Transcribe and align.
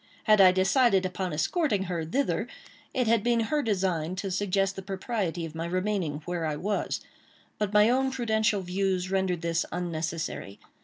Had 0.23 0.41
I 0.41 0.51
decided 0.51 1.05
upon 1.05 1.31
escorting 1.31 1.83
her 1.83 2.03
thither, 2.03 2.47
it 2.91 3.05
had 3.05 3.21
been 3.23 3.39
her 3.41 3.61
design 3.61 4.15
to 4.15 4.31
suggest 4.31 4.75
the 4.75 4.81
propriety 4.81 5.45
of 5.45 5.53
my 5.53 5.67
remaining 5.67 6.23
where 6.25 6.47
I 6.47 6.55
was; 6.55 7.01
but 7.59 7.71
my 7.71 7.87
own 7.87 8.09
prudential 8.09 8.61
views 8.61 9.11
rendered 9.11 9.43
this 9.43 9.63
unnecessary. 9.71 10.59